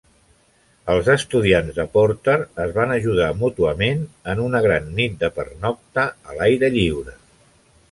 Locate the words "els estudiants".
0.93-1.75